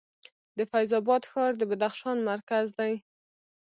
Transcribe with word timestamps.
د 0.57 0.59
فیض 0.71 0.91
اباد 0.99 1.23
ښار 1.31 1.51
د 1.57 1.61
بدخشان 1.71 2.17
مرکز 2.29 2.65
دی 2.79 2.93